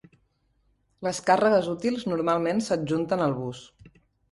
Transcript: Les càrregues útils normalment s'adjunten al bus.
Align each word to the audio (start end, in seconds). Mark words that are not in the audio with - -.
Les 1.07 1.19
càrregues 1.27 1.69
útils 1.75 2.07
normalment 2.15 2.65
s'adjunten 2.71 3.25
al 3.29 3.39
bus. 3.45 3.65